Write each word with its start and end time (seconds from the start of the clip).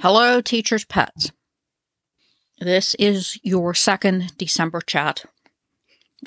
Hello, 0.00 0.42
teachers' 0.42 0.84
pets. 0.84 1.32
This 2.58 2.94
is 2.96 3.40
your 3.42 3.72
second 3.72 4.36
December 4.36 4.82
chat. 4.82 5.24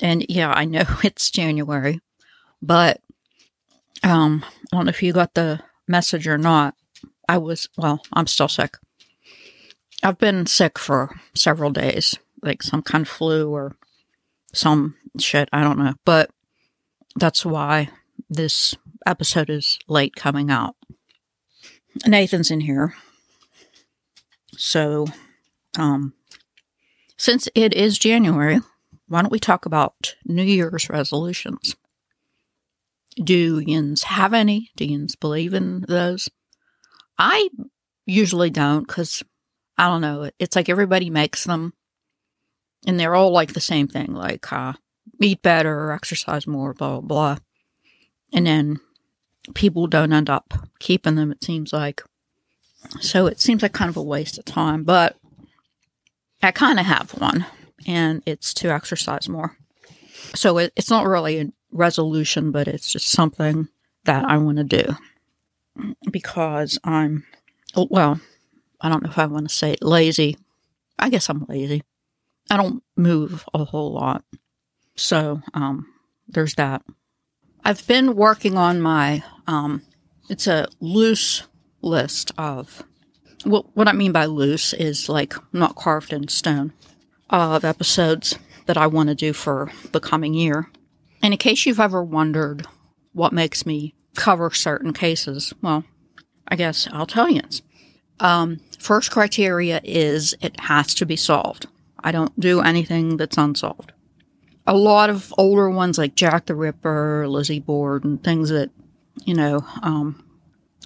And 0.00 0.26
yeah, 0.28 0.52
I 0.52 0.64
know 0.64 0.84
it's 1.04 1.30
January, 1.30 2.00
but 2.60 3.00
um, 4.02 4.44
I 4.44 4.76
don't 4.76 4.86
know 4.86 4.90
if 4.90 5.04
you 5.04 5.12
got 5.12 5.34
the 5.34 5.60
message 5.86 6.26
or 6.26 6.36
not. 6.36 6.74
I 7.28 7.38
was, 7.38 7.68
well, 7.76 8.02
I'm 8.12 8.26
still 8.26 8.48
sick. 8.48 8.76
I've 10.02 10.18
been 10.18 10.46
sick 10.46 10.76
for 10.76 11.20
several 11.36 11.70
days, 11.70 12.18
like 12.42 12.64
some 12.64 12.82
kind 12.82 13.02
of 13.02 13.08
flu 13.08 13.50
or 13.50 13.76
some 14.52 14.96
shit. 15.20 15.48
I 15.52 15.62
don't 15.62 15.78
know. 15.78 15.94
But 16.04 16.30
that's 17.14 17.46
why 17.46 17.90
this 18.28 18.74
episode 19.06 19.48
is 19.48 19.78
late 19.86 20.16
coming 20.16 20.50
out. 20.50 20.74
Nathan's 22.04 22.50
in 22.50 22.62
here. 22.62 22.94
So, 24.56 25.06
um, 25.78 26.14
since 27.16 27.48
it 27.54 27.74
is 27.74 27.98
January, 27.98 28.60
why 29.08 29.22
don't 29.22 29.32
we 29.32 29.38
talk 29.38 29.66
about 29.66 30.16
New 30.24 30.42
Year's 30.42 30.88
resolutions? 30.88 31.76
Do 33.22 33.58
yins 33.58 34.04
have 34.04 34.32
any? 34.32 34.70
Do 34.76 34.84
yins 34.84 35.16
believe 35.16 35.52
in 35.52 35.84
those? 35.88 36.28
I 37.18 37.50
usually 38.06 38.50
don't 38.50 38.86
because 38.86 39.22
I 39.76 39.88
don't 39.88 40.00
know. 40.00 40.30
It's 40.38 40.56
like 40.56 40.68
everybody 40.68 41.10
makes 41.10 41.44
them 41.44 41.74
and 42.86 42.98
they're 42.98 43.14
all 43.14 43.30
like 43.30 43.52
the 43.52 43.60
same 43.60 43.88
thing 43.88 44.12
like 44.12 44.52
uh, 44.52 44.74
eat 45.20 45.42
better, 45.42 45.92
exercise 45.92 46.46
more, 46.46 46.72
blah, 46.72 47.00
blah, 47.00 47.00
blah. 47.00 47.36
And 48.32 48.46
then 48.46 48.80
people 49.54 49.86
don't 49.86 50.12
end 50.12 50.30
up 50.30 50.54
keeping 50.78 51.16
them, 51.16 51.32
it 51.32 51.44
seems 51.44 51.72
like. 51.72 52.02
So 53.00 53.26
it 53.26 53.40
seems 53.40 53.62
like 53.62 53.72
kind 53.72 53.88
of 53.88 53.96
a 53.96 54.02
waste 54.02 54.38
of 54.38 54.44
time, 54.44 54.84
but 54.84 55.16
I 56.42 56.50
kind 56.50 56.80
of 56.80 56.86
have 56.86 57.10
one, 57.20 57.46
and 57.86 58.22
it's 58.26 58.54
to 58.54 58.70
exercise 58.70 59.28
more. 59.28 59.56
So 60.34 60.58
it, 60.58 60.72
it's 60.76 60.90
not 60.90 61.06
really 61.06 61.40
a 61.40 61.52
resolution, 61.72 62.50
but 62.50 62.68
it's 62.68 62.90
just 62.90 63.10
something 63.10 63.68
that 64.04 64.24
I 64.24 64.38
want 64.38 64.58
to 64.58 64.64
do 64.64 64.84
because 66.10 66.78
I'm, 66.84 67.24
well, 67.76 68.20
I 68.80 68.88
don't 68.88 69.02
know 69.02 69.10
if 69.10 69.18
I 69.18 69.26
want 69.26 69.48
to 69.48 69.54
say 69.54 69.72
it, 69.72 69.82
lazy. 69.82 70.36
I 70.98 71.10
guess 71.10 71.28
I'm 71.28 71.44
lazy. 71.48 71.82
I 72.50 72.56
don't 72.56 72.82
move 72.96 73.44
a 73.54 73.64
whole 73.64 73.92
lot. 73.92 74.24
So 74.96 75.40
um, 75.54 75.86
there's 76.28 76.54
that. 76.56 76.82
I've 77.64 77.86
been 77.86 78.16
working 78.16 78.56
on 78.56 78.80
my, 78.80 79.22
um, 79.46 79.82
it's 80.28 80.46
a 80.46 80.66
loose 80.80 81.42
list 81.82 82.32
of, 82.38 82.82
well, 83.44 83.70
what 83.74 83.88
I 83.88 83.92
mean 83.92 84.12
by 84.12 84.26
loose 84.26 84.72
is 84.72 85.08
like 85.08 85.34
not 85.52 85.76
carved 85.76 86.12
in 86.12 86.28
stone, 86.28 86.72
of 87.30 87.64
episodes 87.64 88.38
that 88.66 88.76
I 88.76 88.86
want 88.86 89.08
to 89.08 89.14
do 89.14 89.32
for 89.32 89.70
the 89.92 90.00
coming 90.00 90.34
year. 90.34 90.70
And 91.22 91.34
in 91.34 91.38
case 91.38 91.66
you've 91.66 91.80
ever 91.80 92.02
wondered 92.02 92.66
what 93.12 93.32
makes 93.32 93.66
me 93.66 93.94
cover 94.14 94.50
certain 94.50 94.92
cases, 94.92 95.52
well, 95.62 95.84
I 96.48 96.56
guess 96.56 96.88
I'll 96.92 97.06
tell 97.06 97.30
you. 97.30 97.42
Um, 98.18 98.60
first 98.78 99.10
criteria 99.10 99.80
is 99.84 100.34
it 100.40 100.58
has 100.60 100.94
to 100.96 101.06
be 101.06 101.16
solved. 101.16 101.66
I 102.02 102.12
don't 102.12 102.38
do 102.38 102.60
anything 102.60 103.16
that's 103.16 103.38
unsolved. 103.38 103.92
A 104.66 104.76
lot 104.76 105.10
of 105.10 105.32
older 105.38 105.70
ones 105.70 105.98
like 105.98 106.14
Jack 106.14 106.46
the 106.46 106.54
Ripper, 106.54 107.26
Lizzie 107.28 107.60
Borden, 107.60 108.18
things 108.18 108.50
that, 108.50 108.70
you 109.24 109.34
know, 109.34 109.64
um, 109.82 110.22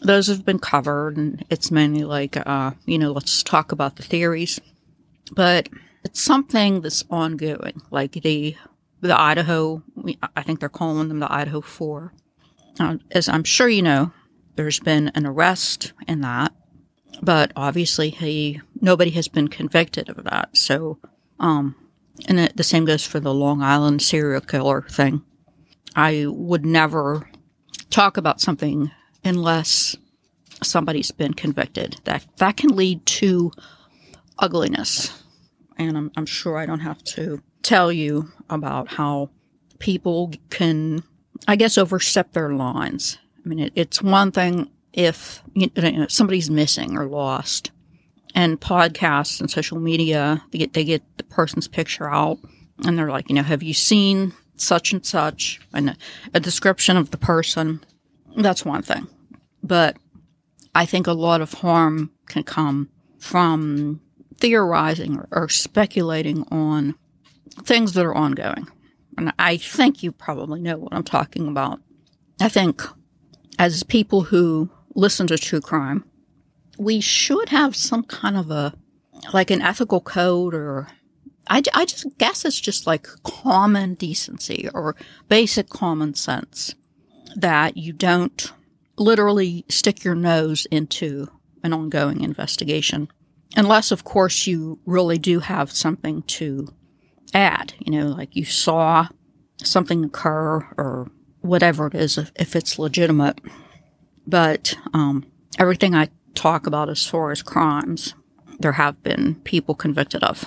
those 0.03 0.27
have 0.27 0.45
been 0.45 0.59
covered 0.59 1.17
and 1.17 1.45
it's 1.51 1.71
mainly 1.71 2.05
like, 2.05 2.37
uh, 2.47 2.73
you 2.87 2.99
know, 2.99 3.13
let's 3.13 3.43
talk 3.43 3.73
about 3.73 3.97
the 3.97 4.03
theories. 4.03 4.61
But 5.33 5.69
it's 6.05 6.21
something 6.21 6.81
that's 6.81 7.05
ongoing, 7.11 7.81
like 7.91 8.13
the, 8.13 8.57
the 9.01 9.19
Idaho, 9.19 9.83
I 10.37 10.43
think 10.43 10.61
they're 10.61 10.69
calling 10.69 11.09
them 11.09 11.21
the 11.21 11.33
Idaho 11.33 11.61
Four. 11.61 12.13
Uh, 12.79 12.99
as 13.13 13.29
I'm 13.29 13.45
sure 13.45 13.69
you 13.69 13.83
know, 13.83 14.13
there's 14.57 14.81
been 14.81 15.11
an 15.15 15.27
arrest 15.27 15.93
in 16.07 16.21
that 16.21 16.53
but 17.23 17.53
obviously 17.57 18.11
he 18.11 18.61
nobody 18.81 19.11
has 19.13 19.29
been 19.29 19.49
convicted 19.49 20.09
of 20.09 20.23
that. 20.25 20.57
So, 20.57 20.99
um, 21.39 21.75
and 22.29 22.39
the 22.39 22.65
same 22.65 22.85
goes 22.85 23.07
for 23.07 23.21
the 23.21 23.35
Long 23.35 23.63
Island 23.63 24.03
serial 24.03 24.41
killer 24.41 24.83
thing. 24.83 25.23
I 25.97 26.27
would 26.29 26.67
never 26.67 27.29
talk 27.91 28.17
about 28.17 28.41
something 28.41 28.91
unless 29.25 29.97
somebody's 30.63 31.11
been 31.11 31.35
convicted. 31.35 32.01
That 32.05 32.25
that 32.37 32.57
can 32.57 32.77
lead 32.77 33.05
to 33.07 33.53
ugliness, 34.39 35.23
and 35.79 35.97
I'm, 35.97 36.11
I'm 36.17 36.27
sure 36.27 36.57
I 36.57 36.67
don't 36.67 36.81
have 36.81 37.03
to 37.05 37.43
tell 37.63 37.91
you 37.91 38.31
about 38.51 38.89
how 38.89 39.31
people 39.79 40.33
can, 40.51 41.03
I 41.49 41.57
guess, 41.57 41.77
overstep 41.79 42.33
their 42.33 42.51
lines. 42.51 43.19
I 43.45 43.49
mean, 43.49 43.59
it, 43.59 43.73
it's 43.75 44.03
one 44.03 44.31
thing 44.33 44.71
if 44.95 45.43
you 45.55 45.71
know, 45.75 46.07
somebody's 46.09 46.51
missing 46.51 46.97
or 46.97 47.07
lost. 47.07 47.71
And 48.37 48.61
podcasts 48.61 49.41
and 49.41 49.51
social 49.51 49.79
media, 49.79 50.43
they 50.51 50.59
get, 50.59 50.73
they 50.73 50.85
get 50.85 51.03
the 51.19 51.25
person's 51.25 51.69
picture 51.69 52.11
out 52.11 52.39
and 52.85 52.99
they're 52.99 53.11
like, 53.11 53.29
you 53.29 53.35
know, 53.37 53.43
have 53.43 53.63
you 53.63 53.75
seen 53.75 54.33
such 54.57 54.93
and 54.93 55.05
such 55.05 55.61
and 55.73 55.91
a, 55.91 55.97
a 56.35 56.41
description 56.41 56.97
of 56.97 57.11
the 57.11 57.17
person? 57.17 57.85
That's 58.37 58.65
one 58.65 58.83
thing. 58.83 59.07
But 59.65 59.97
I 60.75 60.85
think 60.85 61.07
a 61.07 61.13
lot 61.13 61.41
of 61.41 61.55
harm 61.55 62.11
can 62.27 62.45
come 62.45 62.91
from 63.19 64.01
theorizing 64.39 65.17
or, 65.17 65.29
or 65.33 65.49
speculating 65.49 66.45
on 66.51 66.95
things 67.63 67.95
that 67.95 68.05
are 68.05 68.15
ongoing. 68.15 68.69
And 69.17 69.33
I 69.39 69.57
think 69.57 70.03
you 70.03 70.13
probably 70.13 70.61
know 70.61 70.77
what 70.77 70.93
I'm 70.93 71.05
talking 71.05 71.49
about. 71.49 71.81
I 72.41 72.49
think 72.49 72.83
as 73.59 73.83
people 73.85 74.23
who 74.23 74.69
listen 74.95 75.27
to 75.29 75.39
true 75.39 75.61
crime, 75.61 76.05
we 76.77 77.01
should 77.01 77.49
have 77.49 77.75
some 77.75 78.03
kind 78.03 78.37
of 78.37 78.51
a, 78.51 78.75
like 79.33 79.51
an 79.51 79.63
ethical 79.63 80.01
code 80.01 80.53
or 80.55 80.89
I, 81.49 81.63
I 81.73 81.85
just 81.85 82.07
guess 82.19 82.45
it's 82.45 82.61
just 82.61 82.87
like 82.87 83.07
common 83.23 83.95
decency 83.95 84.69
or 84.75 84.97
basic 85.29 85.69
common 85.69 86.15
sense 86.15 86.75
that 87.37 87.77
you 87.77 87.93
don't 87.93 88.53
literally 88.97 89.65
stick 89.69 90.05
your 90.05 90.15
nose 90.15 90.67
into 90.67 91.29
an 91.63 91.73
ongoing 91.73 92.21
investigation. 92.21 93.09
Unless, 93.57 93.91
of 93.91 94.05
course, 94.05 94.47
you 94.47 94.79
really 94.85 95.19
do 95.19 95.41
have 95.41 95.71
something 95.71 96.23
to 96.23 96.69
add, 97.33 97.75
you 97.79 97.93
know, 97.93 98.09
like 98.09 98.35
you 98.37 98.45
saw 98.45 99.09
something 99.59 100.05
occur 100.05 100.67
or 100.77 101.11
whatever 101.41 101.87
it 101.87 101.95
is, 101.95 102.19
if, 102.19 102.33
if 102.37 102.57
it's 102.57 102.79
legitimate. 102.79 103.41
But 104.27 104.75
um, 104.93 105.27
everything 105.59 105.95
I 105.95 106.09
talk 106.35 106.67
about 106.67 106.89
as 106.89 107.07
far 107.07 107.31
as 107.31 107.43
crimes, 107.43 108.15
there 108.59 108.73
have 108.73 109.03
been 109.03 109.37
people 109.45 109.75
convicted 109.75 110.25
of. 110.25 110.45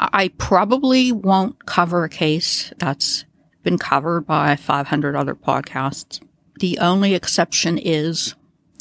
I 0.00 0.28
probably 0.38 1.10
won't 1.10 1.66
cover 1.66 2.04
a 2.04 2.08
case 2.08 2.72
that's 2.78 3.24
been 3.64 3.78
covered 3.78 4.22
by 4.22 4.54
500 4.54 5.16
other 5.16 5.34
podcasts. 5.34 6.20
The 6.58 6.78
only 6.78 7.14
exception 7.14 7.78
is 7.78 8.34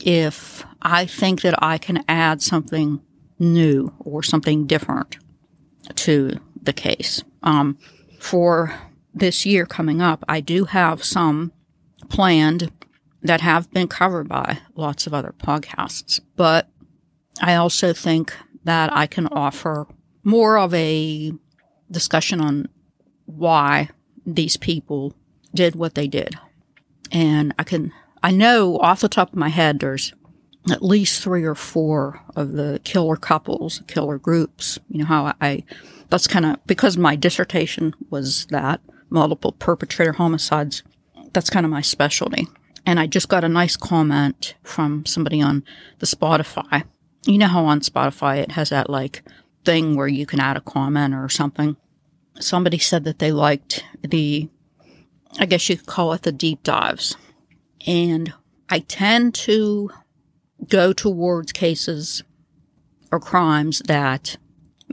if 0.04 0.66
I 0.82 1.06
think 1.06 1.42
that 1.42 1.62
I 1.62 1.78
can 1.78 2.04
add 2.08 2.42
something 2.42 3.02
new 3.38 3.94
or 4.00 4.24
something 4.24 4.66
different 4.66 5.18
to 5.96 6.40
the 6.62 6.74
case. 6.74 7.24
Um, 7.44 7.78
for 8.20 8.74
this 9.14 9.46
year 9.46 9.68
coming 9.68 10.02
up, 10.02 10.24
I 10.28 10.42
do 10.42 10.66
have 10.66 11.04
some 11.04 11.52
planned 12.10 12.72
that 13.22 13.42
have 13.42 13.70
been 13.72 13.88
covered 13.88 14.28
by 14.28 14.60
lots 14.76 15.06
of 15.06 15.14
other 15.14 15.36
podcasts. 15.38 16.20
But 16.36 16.70
I 17.42 17.56
also 17.56 17.94
think 17.94 18.34
that 18.64 18.92
I 18.92 19.06
can 19.06 19.28
offer 19.28 19.88
more 20.24 20.58
of 20.58 20.74
a 20.74 21.32
discussion 21.92 22.42
on 22.42 22.70
why 23.26 23.90
these 24.26 24.58
people 24.58 25.14
did 25.54 25.76
what 25.76 25.94
they 25.94 26.08
did. 26.08 26.38
And 27.12 27.54
I 27.58 27.64
can, 27.64 27.92
I 28.22 28.32
know 28.32 28.78
off 28.80 29.02
the 29.02 29.10
top 29.10 29.30
of 29.32 29.38
my 29.38 29.50
head, 29.50 29.80
there's 29.80 30.14
at 30.72 30.84
least 30.84 31.24
three 31.24 31.44
or 31.44 31.56
four 31.56 32.22
of 32.36 32.54
the 32.54 32.82
killer 32.84 33.16
couples, 33.16 33.82
killer 33.88 34.18
groups. 34.18 34.80
You 34.90 35.00
know 35.00 35.06
how 35.06 35.34
I, 35.40 35.64
that's 36.10 36.28
kind 36.28 36.46
of, 36.46 36.66
because 36.68 36.98
my 36.98 37.16
dissertation 37.16 37.96
was 38.10 38.46
that 38.48 38.82
multiple 39.10 39.54
perpetrator 39.54 40.14
homicides, 40.14 40.84
that's 41.34 41.50
kind 41.50 41.66
of 41.66 41.72
my 41.72 41.82
specialty. 41.82 42.48
And 42.86 43.00
I 43.00 43.08
just 43.08 43.30
got 43.30 43.44
a 43.44 43.50
nice 43.50 43.76
comment 43.78 44.56
from 44.64 45.06
somebody 45.06 45.42
on 45.42 45.64
the 46.00 46.06
Spotify. 46.06 46.84
You 47.26 47.38
know 47.38 47.48
how 47.48 47.66
on 47.66 47.82
Spotify 47.82 48.38
it 48.38 48.52
has 48.52 48.70
that 48.70 48.90
like 48.90 49.24
thing 49.66 49.96
where 49.96 50.08
you 50.08 50.26
can 50.26 50.40
add 50.40 50.58
a 50.58 50.62
comment 50.62 51.14
or 51.14 51.28
something. 51.28 51.76
Somebody 52.40 52.78
said 52.78 53.04
that 53.04 53.20
they 53.20 53.32
liked 53.32 53.84
the, 54.02 54.50
I 55.40 55.46
guess 55.46 55.70
you 55.70 55.78
could 55.78 55.86
call 55.86 56.14
it 56.14 56.24
the 56.24 56.32
deep 56.32 56.64
dives. 56.64 57.16
And 57.86 58.34
I 58.70 58.80
tend 58.80 59.34
to 59.36 59.92
go 60.70 60.94
towards 60.94 61.52
cases 61.52 62.24
or 63.12 63.20
crimes 63.20 63.82
that 63.86 64.38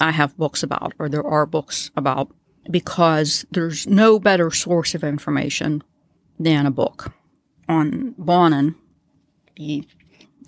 I 0.01 0.11
have 0.11 0.37
books 0.37 0.63
about 0.63 0.93
or 0.99 1.09
there 1.09 1.27
are 1.27 1.47
books 1.47 1.91
about 1.97 2.31
because 2.71 3.45
there's 3.51 3.87
no 3.87 4.19
better 4.19 4.51
source 4.51 4.95
of 4.95 5.05
information 5.05 5.83
than 6.39 6.67
a 6.67 6.71
book. 6.71 7.13
On 7.69 8.15
Bonin, 8.19 8.75
the 9.57 9.87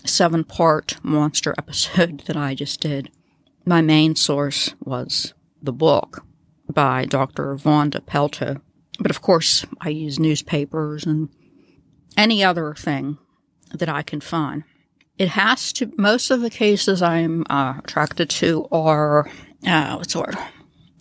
seven 0.04 0.44
part 0.44 0.98
monster 1.02 1.54
episode 1.58 2.20
that 2.26 2.36
I 2.36 2.54
just 2.54 2.80
did, 2.80 3.10
my 3.64 3.80
main 3.80 4.14
source 4.14 4.74
was 4.84 5.34
the 5.62 5.72
book 5.72 6.24
by 6.72 7.04
Dr. 7.04 7.54
Vonda 7.56 8.00
Pelto. 8.00 8.60
But 8.98 9.10
of 9.10 9.20
course, 9.20 9.64
I 9.80 9.90
use 9.90 10.18
newspapers 10.18 11.04
and 11.04 11.28
any 12.16 12.42
other 12.42 12.74
thing 12.74 13.18
that 13.72 13.88
I 13.88 14.02
can 14.02 14.20
find. 14.20 14.64
It 15.18 15.28
has 15.28 15.72
to, 15.74 15.92
most 15.96 16.30
of 16.30 16.40
the 16.40 16.50
cases 16.50 17.02
I'm 17.02 17.44
uh, 17.48 17.74
attracted 17.78 18.30
to 18.30 18.66
are, 18.70 19.28
uh, 19.66 19.96
what's 19.96 20.12
the 20.12 20.20
word? 20.20 20.36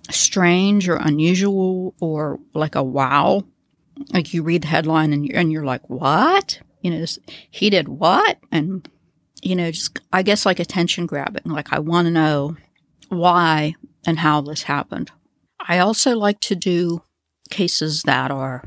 Strange 0.09 0.87
or 0.87 0.95
unusual 0.95 1.95
or 1.99 2.39
like 2.53 2.75
a 2.75 2.83
wow. 2.83 3.43
Like 4.13 4.33
you 4.33 4.43
read 4.43 4.63
the 4.63 4.67
headline 4.67 5.13
and 5.13 5.25
you're, 5.25 5.37
and 5.37 5.51
you're 5.51 5.65
like, 5.65 5.89
what? 5.89 6.59
You 6.81 6.91
know, 6.91 7.05
he 7.49 7.69
did 7.69 7.87
what? 7.87 8.37
And, 8.51 8.87
you 9.41 9.55
know, 9.55 9.71
just, 9.71 9.99
I 10.11 10.21
guess 10.21 10.45
like 10.45 10.59
attention 10.59 11.05
grabbing. 11.05 11.43
Like 11.45 11.73
I 11.73 11.79
want 11.79 12.07
to 12.07 12.11
know 12.11 12.57
why 13.09 13.75
and 14.05 14.19
how 14.19 14.41
this 14.41 14.63
happened. 14.63 15.11
I 15.59 15.79
also 15.79 16.15
like 16.15 16.39
to 16.41 16.55
do 16.55 17.01
cases 17.49 18.03
that 18.03 18.31
are 18.31 18.63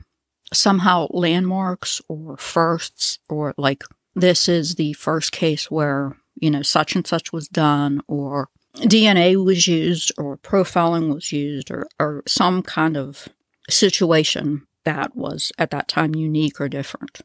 somehow 0.53 1.07
landmarks 1.11 2.01
or 2.09 2.37
firsts 2.37 3.19
or 3.29 3.55
like 3.57 3.85
this 4.15 4.49
is 4.49 4.75
the 4.75 4.93
first 4.95 5.33
case 5.33 5.71
where, 5.71 6.17
you 6.37 6.51
know, 6.51 6.63
such 6.63 6.97
and 6.97 7.07
such 7.07 7.33
was 7.33 7.49
done 7.49 8.01
or 8.09 8.49
DNA 8.77 9.43
was 9.43 9.67
used 9.69 10.13
or 10.19 10.37
profiling 10.39 11.15
was 11.15 11.33
used 11.33 11.71
or, 11.71 11.87
or 11.99 12.23
some 12.27 12.63
kind 12.63 12.97
of 12.97 13.29
situation 13.69 14.67
that 14.85 15.15
was 15.15 15.53
at 15.59 15.71
that 15.71 15.89
time 15.89 16.15
unique 16.15 16.61
or 16.61 16.69
different. 16.69 17.21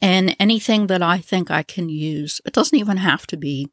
And 0.00 0.36
anything 0.38 0.86
that 0.86 1.02
I 1.02 1.18
think 1.18 1.50
I 1.50 1.62
can 1.62 1.88
use, 1.88 2.40
it 2.46 2.52
doesn't 2.52 2.78
even 2.78 2.98
have 2.98 3.26
to 3.28 3.36
be 3.36 3.68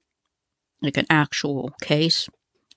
like 0.82 0.98
an 0.98 1.06
actual 1.10 1.74
case, 1.82 2.28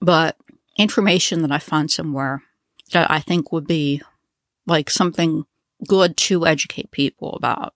but 0.00 0.36
information 0.76 1.42
that 1.42 1.52
I 1.52 1.58
find 1.58 1.90
somewhere 1.90 2.42
that 2.92 3.10
I 3.10 3.20
think 3.20 3.52
would 3.52 3.66
be 3.66 4.02
like 4.68 4.90
something 4.90 5.44
good 5.86 6.16
to 6.16 6.46
educate 6.46 6.90
people 6.90 7.34
about, 7.34 7.74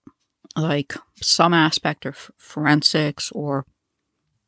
like 0.55 0.93
some 1.21 1.53
aspect 1.53 2.05
of 2.05 2.31
forensics 2.37 3.31
or 3.31 3.65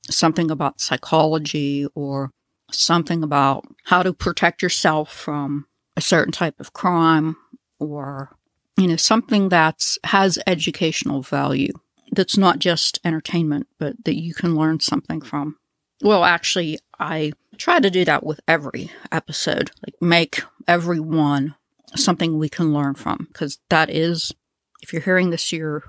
something 0.09 0.51
about 0.51 0.79
psychology 0.79 1.87
or 1.95 2.31
something 2.71 3.23
about 3.23 3.65
how 3.85 4.03
to 4.03 4.13
protect 4.13 4.61
yourself 4.61 5.11
from 5.11 5.65
a 5.97 6.01
certain 6.01 6.31
type 6.31 6.59
of 6.59 6.73
crime 6.73 7.35
or 7.79 8.35
you 8.77 8.87
know 8.87 8.95
something 8.95 9.49
that's 9.49 9.97
has 10.03 10.37
educational 10.45 11.21
value 11.21 11.71
that's 12.11 12.37
not 12.37 12.59
just 12.59 12.99
entertainment 13.03 13.67
but 13.79 14.03
that 14.05 14.15
you 14.15 14.33
can 14.33 14.55
learn 14.55 14.79
something 14.79 15.21
from. 15.21 15.57
Well 16.01 16.23
actually 16.23 16.79
i 16.99 17.31
try 17.57 17.79
to 17.79 17.89
do 17.89 18.03
that 18.05 18.25
with 18.25 18.39
every 18.47 18.91
episode 19.11 19.71
like 19.85 19.95
make 20.01 20.41
every 20.67 20.99
one 20.99 21.55
something 21.95 22.37
we 22.37 22.49
can 22.49 22.73
learn 22.73 22.95
from 22.95 23.27
because 23.31 23.59
that 23.69 23.89
is, 23.89 24.33
if 24.81 24.93
you're 24.93 25.01
hearing 25.01 25.29
this, 25.29 25.51
you're 25.51 25.83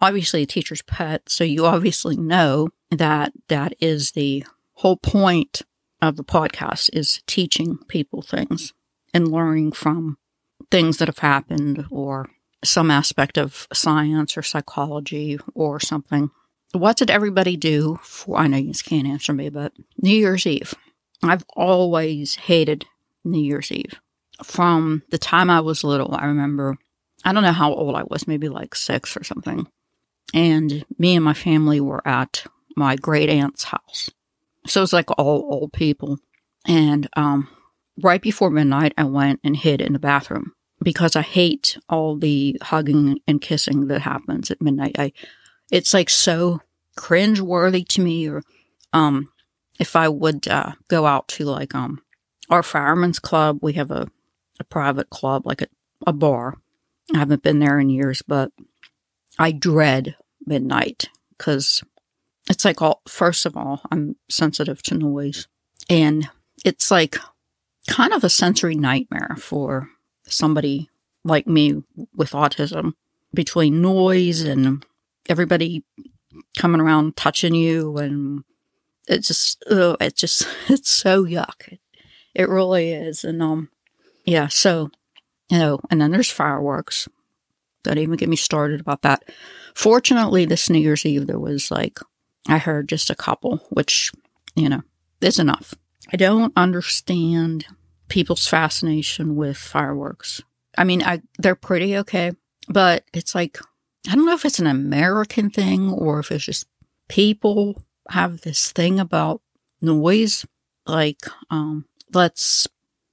obviously 0.00 0.42
a 0.42 0.46
teacher's 0.46 0.82
pet. 0.82 1.28
So 1.28 1.44
you 1.44 1.66
obviously 1.66 2.16
know 2.16 2.68
that 2.90 3.32
that 3.48 3.74
is 3.80 4.12
the 4.12 4.44
whole 4.74 4.96
point 4.96 5.62
of 6.02 6.16
the 6.16 6.24
podcast 6.24 6.90
is 6.92 7.22
teaching 7.26 7.78
people 7.88 8.22
things 8.22 8.72
and 9.14 9.32
learning 9.32 9.72
from 9.72 10.18
things 10.70 10.98
that 10.98 11.08
have 11.08 11.18
happened 11.18 11.86
or 11.90 12.28
some 12.64 12.90
aspect 12.90 13.38
of 13.38 13.66
science 13.72 14.36
or 14.36 14.42
psychology 14.42 15.38
or 15.54 15.80
something. 15.80 16.30
What 16.72 16.96
did 16.96 17.10
everybody 17.10 17.56
do 17.56 17.98
for, 18.02 18.36
I 18.36 18.48
know 18.48 18.58
you 18.58 18.72
just 18.72 18.84
can't 18.84 19.06
answer 19.06 19.32
me, 19.32 19.48
but 19.48 19.72
New 19.98 20.14
Year's 20.14 20.46
Eve. 20.46 20.74
I've 21.22 21.44
always 21.54 22.34
hated 22.34 22.84
New 23.24 23.40
Year's 23.40 23.72
Eve 23.72 24.00
from 24.42 25.02
the 25.10 25.18
time 25.18 25.50
I 25.50 25.60
was 25.60 25.84
little, 25.84 26.14
I 26.14 26.26
remember, 26.26 26.76
I 27.24 27.32
don't 27.32 27.42
know 27.42 27.52
how 27.52 27.72
old 27.72 27.94
I 27.94 28.04
was, 28.04 28.28
maybe 28.28 28.48
like 28.48 28.74
six 28.74 29.16
or 29.16 29.24
something. 29.24 29.66
And 30.34 30.84
me 30.98 31.14
and 31.14 31.24
my 31.24 31.34
family 31.34 31.80
were 31.80 32.06
at 32.06 32.44
my 32.76 32.96
great 32.96 33.30
aunt's 33.30 33.64
house. 33.64 34.10
So 34.66 34.80
it 34.80 34.82
was 34.82 34.92
like 34.92 35.10
all 35.18 35.48
old 35.50 35.72
people. 35.72 36.18
And 36.66 37.08
um, 37.16 37.48
right 38.02 38.20
before 38.20 38.50
midnight, 38.50 38.92
I 38.98 39.04
went 39.04 39.40
and 39.44 39.56
hid 39.56 39.80
in 39.80 39.92
the 39.92 39.98
bathroom 39.98 40.52
because 40.82 41.16
I 41.16 41.22
hate 41.22 41.78
all 41.88 42.16
the 42.16 42.58
hugging 42.62 43.20
and 43.26 43.40
kissing 43.40 43.86
that 43.88 44.02
happens 44.02 44.50
at 44.50 44.60
midnight. 44.60 44.96
I, 44.98 45.12
it's 45.70 45.94
like 45.94 46.10
so 46.10 46.60
cringe 46.96 47.40
worthy 47.40 47.84
to 47.84 48.00
me. 48.02 48.28
Or 48.28 48.42
um, 48.92 49.30
if 49.78 49.96
I 49.96 50.08
would 50.08 50.48
uh, 50.48 50.72
go 50.88 51.06
out 51.06 51.28
to 51.28 51.44
like 51.44 51.74
um, 51.74 52.02
our 52.50 52.62
fireman's 52.62 53.18
club, 53.18 53.60
we 53.62 53.74
have 53.74 53.90
a 53.90 54.08
a 54.58 54.64
private 54.64 55.10
club, 55.10 55.46
like 55.46 55.62
a, 55.62 55.68
a 56.06 56.12
bar. 56.12 56.56
I 57.14 57.18
haven't 57.18 57.42
been 57.42 57.58
there 57.58 57.78
in 57.78 57.90
years, 57.90 58.22
but 58.22 58.52
I 59.38 59.52
dread 59.52 60.16
midnight 60.46 61.08
because 61.36 61.82
it's 62.48 62.64
like 62.64 62.80
all, 62.82 63.02
first 63.08 63.46
of 63.46 63.56
all, 63.56 63.82
I'm 63.90 64.16
sensitive 64.28 64.82
to 64.84 64.94
noise. 64.94 65.46
And 65.88 66.28
it's 66.64 66.90
like 66.90 67.16
kind 67.88 68.12
of 68.12 68.24
a 68.24 68.28
sensory 68.28 68.74
nightmare 68.74 69.36
for 69.38 69.88
somebody 70.26 70.90
like 71.24 71.46
me 71.46 71.82
with 72.14 72.32
autism 72.32 72.94
between 73.34 73.82
noise 73.82 74.42
and 74.42 74.84
everybody 75.28 75.84
coming 76.56 76.80
around 76.80 77.16
touching 77.16 77.54
you 77.54 77.96
and 77.98 78.44
it 79.08 79.18
just 79.22 79.62
oh, 79.70 79.96
it's 80.00 80.20
just 80.20 80.46
it's 80.68 80.90
so 80.90 81.24
yuck 81.24 81.78
it 82.34 82.48
really 82.48 82.92
is 82.92 83.24
and 83.24 83.42
um 83.42 83.68
yeah, 84.26 84.48
so, 84.48 84.90
you 85.48 85.58
know, 85.58 85.80
and 85.90 86.00
then 86.00 86.10
there's 86.10 86.30
fireworks. 86.30 87.08
Don't 87.84 87.98
even 87.98 88.16
get 88.16 88.28
me 88.28 88.36
started 88.36 88.80
about 88.80 89.02
that. 89.02 89.22
Fortunately, 89.74 90.44
this 90.44 90.68
New 90.68 90.80
Year's 90.80 91.06
Eve, 91.06 91.26
there 91.26 91.38
was 91.38 91.70
like, 91.70 91.98
I 92.48 92.58
heard 92.58 92.88
just 92.88 93.10
a 93.10 93.14
couple, 93.14 93.58
which, 93.70 94.10
you 94.56 94.68
know, 94.68 94.82
is 95.20 95.38
enough. 95.38 95.74
I 96.12 96.16
don't 96.16 96.52
understand 96.56 97.66
people's 98.08 98.46
fascination 98.46 99.36
with 99.36 99.56
fireworks. 99.56 100.42
I 100.76 100.84
mean, 100.84 101.02
I, 101.02 101.22
they're 101.38 101.54
pretty 101.54 101.96
okay, 101.98 102.32
but 102.68 103.04
it's 103.14 103.34
like, 103.34 103.58
I 104.08 104.14
don't 104.14 104.26
know 104.26 104.34
if 104.34 104.44
it's 104.44 104.58
an 104.58 104.66
American 104.66 105.50
thing 105.50 105.90
or 105.90 106.20
if 106.20 106.30
it's 106.30 106.44
just 106.44 106.66
people 107.08 107.82
have 108.10 108.42
this 108.42 108.72
thing 108.72 109.00
about 109.00 109.42
noise. 109.80 110.44
Like, 110.86 111.22
um, 111.50 111.86
let's 112.12 112.68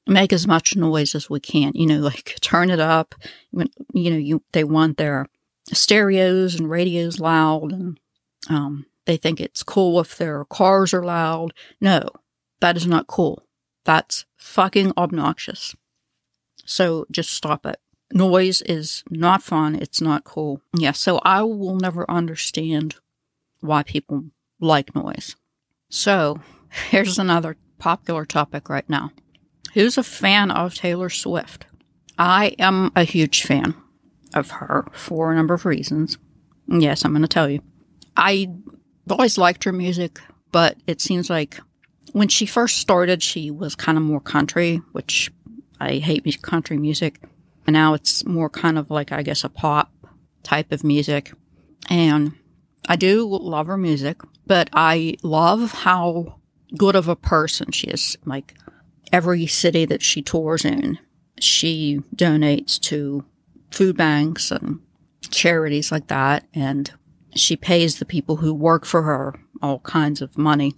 make 0.07 0.33
as 0.33 0.47
much 0.47 0.75
noise 0.75 1.15
as 1.15 1.29
we 1.29 1.39
can. 1.39 1.71
You 1.75 1.85
know, 1.85 1.99
like 1.99 2.35
turn 2.41 2.69
it 2.69 2.79
up. 2.79 3.15
When 3.51 3.69
you 3.93 4.11
know 4.11 4.17
you 4.17 4.43
they 4.51 4.63
want 4.63 4.97
their 4.97 5.27
stereos 5.71 6.55
and 6.55 6.69
radios 6.69 7.19
loud, 7.19 7.71
and 7.71 7.99
um, 8.49 8.85
they 9.05 9.17
think 9.17 9.39
it's 9.39 9.63
cool 9.63 9.99
if 9.99 10.17
their 10.17 10.45
cars 10.45 10.93
are 10.93 11.03
loud. 11.03 11.53
No, 11.81 12.07
that 12.59 12.77
is 12.77 12.87
not 12.87 13.07
cool. 13.07 13.43
That's 13.85 14.25
fucking 14.37 14.93
obnoxious. 14.97 15.75
So 16.65 17.05
just 17.11 17.31
stop 17.31 17.65
it. 17.65 17.77
Noise 18.13 18.61
is 18.61 19.03
not 19.09 19.43
fun. 19.43 19.75
It's 19.75 19.99
not 19.99 20.23
cool. 20.23 20.61
Yeah, 20.77 20.91
so 20.91 21.19
I 21.23 21.41
will 21.43 21.75
never 21.75 22.09
understand 22.09 22.95
why 23.59 23.83
people 23.83 24.25
like 24.59 24.95
noise. 24.95 25.35
So 25.89 26.39
here's 26.89 27.19
another 27.19 27.57
popular 27.79 28.25
topic 28.25 28.69
right 28.69 28.87
now 28.89 29.11
who's 29.73 29.97
a 29.97 30.03
fan 30.03 30.51
of 30.51 30.73
Taylor 30.73 31.09
Swift. 31.09 31.65
I 32.17 32.55
am 32.59 32.91
a 32.95 33.03
huge 33.03 33.43
fan 33.43 33.75
of 34.33 34.51
her 34.51 34.87
for 34.93 35.31
a 35.31 35.35
number 35.35 35.53
of 35.53 35.65
reasons. 35.65 36.17
Yes, 36.67 37.03
I'm 37.03 37.11
going 37.11 37.23
to 37.23 37.27
tell 37.27 37.49
you. 37.49 37.61
I 38.15 38.49
always 39.09 39.37
liked 39.37 39.63
her 39.63 39.71
music, 39.71 40.19
but 40.51 40.77
it 40.87 41.01
seems 41.01 41.29
like 41.29 41.59
when 42.13 42.27
she 42.27 42.45
first 42.45 42.77
started, 42.77 43.23
she 43.23 43.51
was 43.51 43.75
kind 43.75 43.97
of 43.97 44.03
more 44.03 44.21
country, 44.21 44.81
which 44.91 45.31
I 45.79 45.95
hate 45.95 46.41
country 46.41 46.77
music. 46.77 47.19
And 47.65 47.73
now 47.73 47.93
it's 47.93 48.25
more 48.25 48.49
kind 48.49 48.77
of 48.77 48.91
like, 48.91 49.11
I 49.11 49.23
guess, 49.23 49.43
a 49.43 49.49
pop 49.49 49.91
type 50.43 50.71
of 50.71 50.83
music. 50.83 51.33
And 51.89 52.33
I 52.87 52.95
do 52.95 53.27
love 53.27 53.67
her 53.67 53.77
music, 53.77 54.21
but 54.45 54.69
I 54.73 55.15
love 55.23 55.71
how 55.71 56.39
good 56.77 56.95
of 56.95 57.07
a 57.07 57.15
person 57.15 57.71
she 57.71 57.87
is. 57.87 58.17
Like, 58.25 58.55
every 59.13 59.45
city 59.45 59.85
that 59.85 60.01
she 60.01 60.21
tours 60.21 60.65
in, 60.65 60.97
she 61.39 62.01
donates 62.15 62.79
to 62.79 63.23
food 63.71 63.95
banks 63.95 64.51
and 64.51 64.79
charities 65.29 65.91
like 65.91 66.07
that. 66.07 66.45
And 66.53 66.91
she 67.35 67.55
pays 67.55 67.99
the 67.99 68.05
people 68.05 68.37
who 68.37 68.53
work 68.53 68.85
for 68.85 69.03
her 69.03 69.35
all 69.61 69.79
kinds 69.79 70.21
of 70.21 70.37
money. 70.37 70.75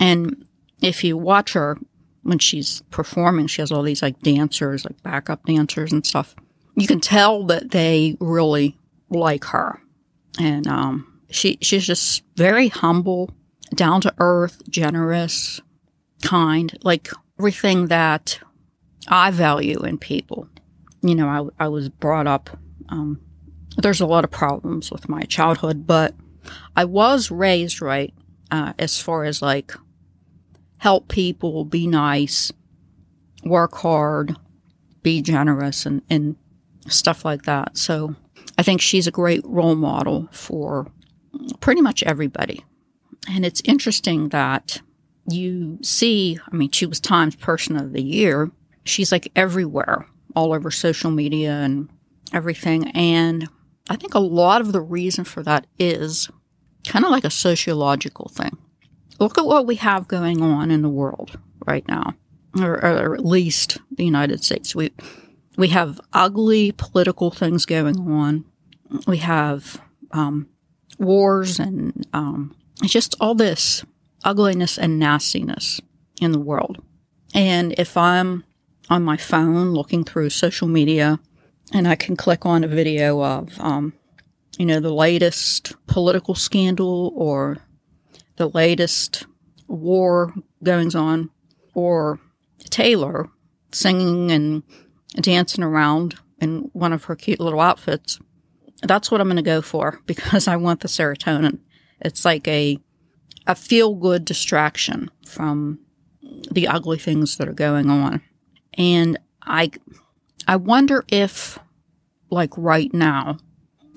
And 0.00 0.46
if 0.80 1.04
you 1.04 1.16
watch 1.16 1.52
her 1.52 1.76
when 2.22 2.38
she's 2.38 2.82
performing, 2.90 3.48
she 3.48 3.60
has 3.60 3.70
all 3.70 3.82
these 3.82 4.02
like 4.02 4.20
dancers, 4.20 4.84
like 4.84 5.02
backup 5.02 5.44
dancers 5.44 5.92
and 5.92 6.06
stuff. 6.06 6.34
You 6.76 6.86
can 6.86 7.00
tell 7.00 7.44
that 7.46 7.72
they 7.72 8.16
really 8.20 8.78
like 9.10 9.44
her. 9.46 9.80
And 10.40 10.66
um, 10.66 11.20
she 11.30 11.58
she's 11.60 11.86
just 11.86 12.24
very 12.36 12.68
humble, 12.68 13.30
down 13.74 14.00
to 14.00 14.14
earth, 14.18 14.62
generous, 14.68 15.60
kind, 16.22 16.76
like 16.82 17.10
everything 17.38 17.86
that 17.88 18.38
I 19.08 19.30
value 19.30 19.80
in 19.80 19.98
people. 19.98 20.48
You 21.02 21.14
know, 21.14 21.52
I, 21.58 21.64
I 21.64 21.68
was 21.68 21.88
brought 21.88 22.26
up, 22.26 22.50
um, 22.88 23.20
there's 23.76 24.00
a 24.00 24.06
lot 24.06 24.24
of 24.24 24.30
problems 24.30 24.90
with 24.90 25.08
my 25.08 25.22
childhood, 25.22 25.86
but 25.86 26.14
I 26.76 26.84
was 26.84 27.30
raised 27.30 27.82
right 27.82 28.14
uh, 28.50 28.72
as 28.78 29.00
far 29.00 29.24
as 29.24 29.42
like 29.42 29.74
help 30.78 31.08
people, 31.08 31.64
be 31.64 31.86
nice, 31.86 32.52
work 33.44 33.74
hard, 33.76 34.36
be 35.02 35.20
generous, 35.20 35.86
and, 35.86 36.02
and 36.08 36.36
stuff 36.86 37.24
like 37.24 37.42
that. 37.42 37.76
So 37.76 38.14
I 38.56 38.62
think 38.62 38.80
she's 38.80 39.06
a 39.06 39.12
great 39.12 39.42
role 39.44 39.74
model 39.74 40.28
for 40.30 40.86
pretty 41.60 41.80
much 41.80 42.02
everybody. 42.04 42.64
And 43.28 43.44
it's 43.44 43.62
interesting 43.64 44.28
that 44.28 44.80
you 45.28 45.78
see, 45.82 46.38
I 46.50 46.54
mean, 46.54 46.70
she 46.70 46.86
was 46.86 47.00
Times 47.00 47.36
Person 47.36 47.76
of 47.76 47.92
the 47.92 48.02
Year. 48.02 48.50
She's 48.84 49.10
like 49.10 49.30
everywhere, 49.34 50.06
all 50.36 50.52
over 50.52 50.70
social 50.70 51.10
media 51.10 51.52
and 51.52 51.88
everything. 52.32 52.88
And 52.90 53.48
I 53.88 53.96
think 53.96 54.14
a 54.14 54.20
lot 54.20 54.60
of 54.60 54.72
the 54.72 54.80
reason 54.80 55.24
for 55.24 55.42
that 55.42 55.66
is 55.78 56.30
kind 56.86 57.04
of 57.04 57.10
like 57.10 57.24
a 57.24 57.30
sociological 57.30 58.30
thing. 58.34 58.56
Look 59.18 59.38
at 59.38 59.46
what 59.46 59.66
we 59.66 59.76
have 59.76 60.08
going 60.08 60.42
on 60.42 60.70
in 60.70 60.82
the 60.82 60.88
world 60.88 61.38
right 61.66 61.86
now, 61.88 62.14
or, 62.60 62.84
or 62.84 63.14
at 63.14 63.24
least 63.24 63.78
the 63.90 64.04
United 64.04 64.42
States. 64.42 64.74
We 64.74 64.92
we 65.56 65.68
have 65.68 66.00
ugly 66.12 66.72
political 66.72 67.30
things 67.30 67.64
going 67.64 68.00
on. 68.00 68.44
We 69.06 69.18
have 69.18 69.80
um, 70.10 70.48
wars 70.98 71.60
and 71.60 72.06
um, 72.12 72.56
just 72.82 73.14
all 73.20 73.36
this 73.36 73.84
ugliness 74.24 74.78
and 74.78 74.98
nastiness 74.98 75.80
in 76.20 76.32
the 76.32 76.40
world. 76.40 76.82
And 77.34 77.74
if 77.78 77.96
I'm 77.96 78.44
on 78.90 79.02
my 79.02 79.16
phone 79.16 79.72
looking 79.72 80.04
through 80.04 80.30
social 80.30 80.68
media 80.68 81.18
and 81.72 81.88
I 81.88 81.94
can 81.94 82.16
click 82.16 82.44
on 82.46 82.64
a 82.64 82.68
video 82.68 83.22
of, 83.22 83.58
um, 83.60 83.92
you 84.58 84.66
know, 84.66 84.80
the 84.80 84.92
latest 84.92 85.74
political 85.86 86.34
scandal 86.34 87.12
or 87.16 87.58
the 88.36 88.48
latest 88.48 89.26
war 89.66 90.34
goings 90.62 90.94
on, 90.94 91.30
or 91.74 92.20
Taylor 92.70 93.28
singing 93.72 94.30
and 94.30 94.62
dancing 95.16 95.64
around 95.64 96.16
in 96.40 96.70
one 96.72 96.92
of 96.92 97.04
her 97.04 97.16
cute 97.16 97.40
little 97.40 97.60
outfits, 97.60 98.20
that's 98.82 99.10
what 99.10 99.20
I'm 99.20 99.28
going 99.28 99.36
to 99.36 99.42
go 99.42 99.62
for 99.62 100.00
because 100.06 100.46
I 100.46 100.56
want 100.56 100.80
the 100.80 100.88
serotonin. 100.88 101.58
It's 102.00 102.24
like 102.24 102.46
a 102.48 102.78
a 103.46 103.54
feel 103.54 103.94
good 103.94 104.24
distraction 104.24 105.10
from 105.26 105.78
the 106.50 106.68
ugly 106.68 106.98
things 106.98 107.36
that 107.36 107.48
are 107.48 107.52
going 107.52 107.90
on. 107.90 108.22
And 108.74 109.18
I 109.42 109.70
I 110.46 110.56
wonder 110.56 111.04
if 111.08 111.58
like 112.30 112.56
right 112.56 112.92
now 112.92 113.38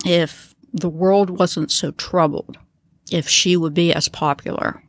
if 0.06 0.56
the 0.74 0.90
world 0.90 1.30
wasn't 1.30 1.72
so 1.72 1.92
troubled 1.92 2.58
if 3.12 3.28
she 3.28 3.58
would 3.58 3.74
be 3.74 3.94
as 3.94 4.08
popular. 4.10 4.84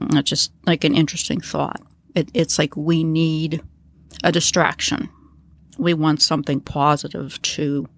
That's 0.00 0.30
just 0.30 0.52
like 0.64 0.84
an 0.84 0.94
interesting 0.94 1.40
thought. 1.40 1.80
It, 2.14 2.30
it's 2.32 2.58
like 2.58 2.76
we 2.76 3.02
need 3.02 3.62
a 4.22 4.32
distraction. 4.32 5.08
We 5.76 5.94
want 5.94 6.22
something 6.22 6.60
positive 6.60 7.40
to 7.42 7.88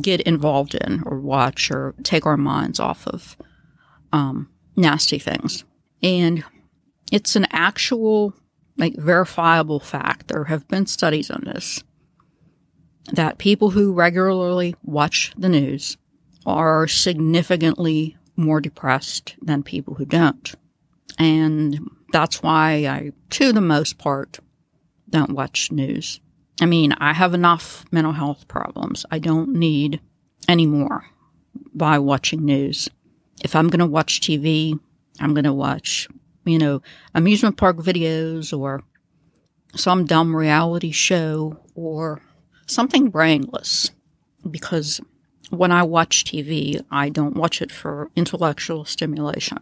get 0.00 0.20
involved 0.22 0.74
in 0.74 1.02
or 1.06 1.20
watch 1.20 1.70
or 1.70 1.94
take 2.02 2.26
our 2.26 2.36
minds 2.36 2.80
off 2.80 3.06
of 3.06 3.36
um, 4.12 4.48
nasty 4.76 5.18
things. 5.18 5.64
And 6.02 6.44
it's 7.10 7.36
an 7.36 7.46
actual, 7.50 8.34
like, 8.76 8.96
verifiable 8.96 9.80
fact. 9.80 10.28
There 10.28 10.44
have 10.44 10.68
been 10.68 10.86
studies 10.86 11.30
on 11.30 11.42
this 11.44 11.82
that 13.12 13.38
people 13.38 13.70
who 13.70 13.92
regularly 13.92 14.74
watch 14.82 15.32
the 15.38 15.48
news 15.48 15.96
are 16.44 16.88
significantly 16.88 18.16
more 18.36 18.60
depressed 18.60 19.36
than 19.40 19.62
people 19.62 19.94
who 19.94 20.04
don't. 20.04 20.54
And 21.18 21.88
that's 22.12 22.42
why 22.42 22.86
I, 22.86 23.12
to 23.30 23.52
the 23.52 23.60
most 23.60 23.98
part, 23.98 24.38
don't 25.08 25.32
watch 25.32 25.72
news. 25.72 26.20
I 26.60 26.66
mean, 26.66 26.92
I 26.94 27.12
have 27.12 27.34
enough 27.34 27.84
mental 27.90 28.12
health 28.12 28.48
problems. 28.48 29.06
I 29.10 29.18
don't 29.18 29.50
need 29.50 30.00
any 30.48 30.66
more 30.66 31.06
by 31.74 31.98
watching 31.98 32.44
news. 32.44 32.88
If 33.42 33.54
I'm 33.54 33.68
going 33.68 33.80
to 33.80 33.86
watch 33.86 34.20
TV, 34.20 34.78
I'm 35.20 35.34
going 35.34 35.44
to 35.44 35.52
watch, 35.52 36.08
you 36.44 36.58
know, 36.58 36.82
amusement 37.14 37.56
park 37.56 37.76
videos 37.76 38.56
or 38.56 38.82
some 39.74 40.04
dumb 40.04 40.34
reality 40.34 40.90
show 40.90 41.58
or 41.74 42.20
something 42.66 43.10
brainless. 43.10 43.90
Because 44.48 45.00
when 45.50 45.72
I 45.72 45.82
watch 45.82 46.24
TV, 46.24 46.82
I 46.90 47.08
don't 47.08 47.36
watch 47.36 47.62
it 47.62 47.70
for 47.70 48.10
intellectual 48.16 48.84
stimulation. 48.84 49.58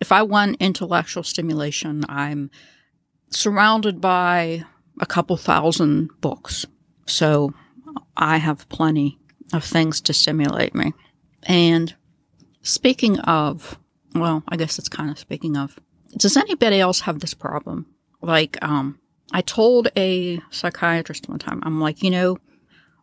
If 0.00 0.12
I 0.12 0.22
want 0.22 0.56
intellectual 0.60 1.22
stimulation, 1.22 2.04
I'm 2.08 2.50
surrounded 3.30 4.00
by 4.00 4.64
a 5.00 5.06
couple 5.06 5.36
thousand 5.36 6.10
books. 6.20 6.66
So 7.06 7.52
I 8.16 8.38
have 8.38 8.68
plenty 8.68 9.18
of 9.52 9.64
things 9.64 10.00
to 10.02 10.12
stimulate 10.12 10.74
me. 10.74 10.94
And 11.44 11.94
speaking 12.62 13.18
of, 13.20 13.78
well, 14.14 14.42
I 14.48 14.56
guess 14.56 14.78
it's 14.78 14.88
kind 14.88 15.10
of 15.10 15.18
speaking 15.18 15.56
of, 15.56 15.78
does 16.16 16.36
anybody 16.36 16.80
else 16.80 17.00
have 17.00 17.20
this 17.20 17.34
problem? 17.34 17.86
Like, 18.20 18.58
um, 18.62 18.98
I 19.32 19.40
told 19.42 19.88
a 19.96 20.40
psychiatrist 20.50 21.28
one 21.28 21.38
time, 21.38 21.60
I'm 21.64 21.80
like, 21.80 22.02
you 22.02 22.10
know, 22.10 22.38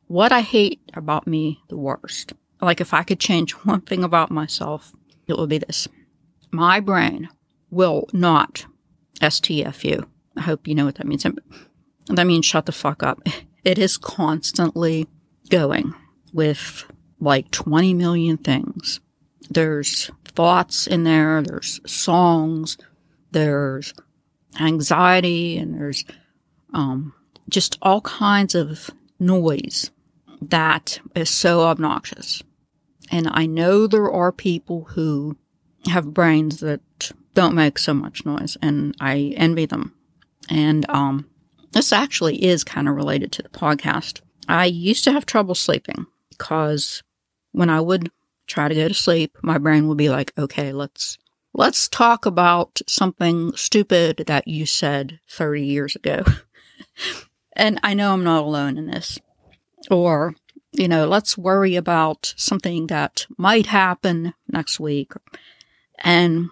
what 0.07 0.31
I 0.31 0.41
hate 0.41 0.81
about 0.93 1.27
me 1.27 1.61
the 1.69 1.77
worst. 1.77 2.33
Like, 2.61 2.81
if 2.81 2.93
I 2.93 3.03
could 3.03 3.19
change 3.19 3.51
one 3.65 3.81
thing 3.81 4.03
about 4.03 4.31
myself, 4.31 4.93
it 5.27 5.37
would 5.37 5.49
be 5.49 5.57
this. 5.57 5.87
My 6.51 6.79
brain 6.79 7.29
will 7.69 8.07
not 8.13 8.65
STFU. 9.21 10.05
I 10.35 10.41
hope 10.41 10.67
you 10.67 10.75
know 10.75 10.85
what 10.85 10.95
that 10.95 11.07
means. 11.07 11.25
That 12.07 12.27
means 12.27 12.45
shut 12.45 12.65
the 12.65 12.71
fuck 12.71 13.03
up. 13.03 13.21
It 13.63 13.77
is 13.77 13.97
constantly 13.97 15.07
going 15.49 15.93
with 16.31 16.85
like 17.19 17.51
20 17.51 17.93
million 17.95 18.37
things. 18.37 19.01
There's 19.49 20.11
thoughts 20.25 20.87
in 20.87 21.03
there, 21.03 21.41
there's 21.41 21.79
songs, 21.85 22.77
there's 23.31 23.93
anxiety, 24.59 25.57
and 25.57 25.73
there's 25.73 26.05
um, 26.73 27.13
just 27.49 27.77
all 27.81 28.01
kinds 28.01 28.55
of 28.55 28.89
noise 29.19 29.91
that 30.41 30.99
is 31.15 31.29
so 31.29 31.61
obnoxious. 31.61 32.43
And 33.09 33.27
I 33.31 33.45
know 33.45 33.87
there 33.87 34.11
are 34.11 34.31
people 34.31 34.83
who 34.83 35.37
have 35.85 36.13
brains 36.13 36.59
that 36.59 36.81
don't 37.33 37.55
make 37.55 37.77
so 37.79 37.93
much 37.93 38.25
noise, 38.25 38.57
and 38.61 38.95
I 38.99 39.33
envy 39.37 39.65
them. 39.65 39.93
And 40.49 40.89
um, 40.89 41.29
this 41.71 41.93
actually 41.93 42.43
is 42.43 42.63
kind 42.63 42.87
of 42.89 42.95
related 42.95 43.31
to 43.33 43.43
the 43.43 43.49
podcast. 43.49 44.21
I 44.47 44.65
used 44.65 45.03
to 45.05 45.11
have 45.11 45.25
trouble 45.25 45.55
sleeping 45.55 46.05
because 46.29 47.03
when 47.51 47.69
I 47.69 47.81
would 47.81 48.09
try 48.47 48.67
to 48.67 48.75
go 48.75 48.87
to 48.87 48.93
sleep, 48.93 49.37
my 49.43 49.57
brain 49.57 49.87
would 49.87 49.97
be 49.97 50.09
like, 50.09 50.33
okay, 50.37 50.71
let's 50.73 51.17
let's 51.53 51.87
talk 51.87 52.25
about 52.25 52.81
something 52.87 53.55
stupid 53.55 54.23
that 54.27 54.47
you 54.47 54.65
said 54.65 55.19
30 55.29 55.65
years 55.65 55.95
ago. 55.95 56.23
and 57.55 57.79
I 57.83 57.93
know 57.93 58.13
I'm 58.13 58.23
not 58.23 58.43
alone 58.43 58.77
in 58.77 58.87
this. 58.87 59.19
Or, 59.89 60.35
you 60.71 60.87
know, 60.87 61.07
let's 61.07 61.37
worry 61.37 61.75
about 61.75 62.33
something 62.37 62.87
that 62.87 63.25
might 63.37 63.67
happen 63.67 64.33
next 64.47 64.79
week. 64.79 65.13
And 65.99 66.49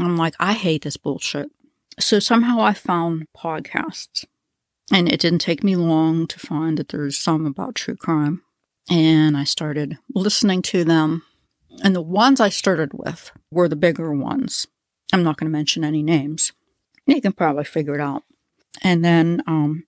I'm 0.00 0.16
like, 0.16 0.34
I 0.38 0.54
hate 0.54 0.82
this 0.82 0.96
bullshit. 0.96 1.50
So 1.98 2.18
somehow 2.18 2.60
I 2.60 2.72
found 2.72 3.26
podcasts. 3.36 4.24
And 4.92 5.12
it 5.12 5.20
didn't 5.20 5.40
take 5.40 5.64
me 5.64 5.74
long 5.74 6.28
to 6.28 6.38
find 6.38 6.78
that 6.78 6.90
there's 6.90 7.18
some 7.18 7.44
about 7.44 7.74
true 7.74 7.96
crime. 7.96 8.42
And 8.88 9.36
I 9.36 9.42
started 9.44 9.98
listening 10.14 10.62
to 10.62 10.84
them. 10.84 11.24
And 11.82 11.94
the 11.94 12.02
ones 12.02 12.40
I 12.40 12.48
started 12.48 12.92
with 12.94 13.30
were 13.50 13.68
the 13.68 13.76
bigger 13.76 14.12
ones. 14.12 14.66
I'm 15.12 15.22
not 15.22 15.36
going 15.36 15.50
to 15.50 15.56
mention 15.56 15.84
any 15.84 16.02
names. 16.02 16.52
You 17.06 17.20
can 17.20 17.32
probably 17.32 17.64
figure 17.64 17.94
it 17.94 18.00
out. 18.00 18.24
And 18.82 19.04
then 19.04 19.42
um, 19.46 19.84